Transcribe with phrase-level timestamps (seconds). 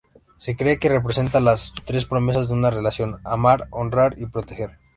[0.37, 4.79] Se cree que representa las tres promesas de una relación: amar, honrar y proteger.